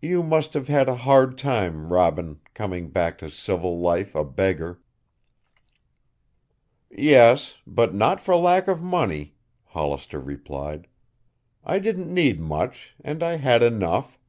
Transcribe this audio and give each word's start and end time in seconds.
You 0.00 0.22
must 0.22 0.54
have 0.54 0.68
had 0.68 0.88
a 0.88 0.94
hard 0.94 1.36
time, 1.36 1.92
Robin, 1.92 2.38
coming 2.54 2.90
back 2.90 3.18
to 3.18 3.28
civil 3.30 3.80
life 3.80 4.14
a 4.14 4.22
beggar." 4.22 4.80
"Yes, 6.88 7.58
but 7.66 7.92
not 7.92 8.20
for 8.20 8.36
lack 8.36 8.68
of 8.68 8.80
money," 8.80 9.34
Hollister 9.64 10.20
replied. 10.20 10.86
"I 11.64 11.80
didn't 11.80 12.14
need 12.14 12.38
much 12.38 12.94
and 13.02 13.20
I 13.24 13.38
had 13.38 13.60
enough. 13.64 14.20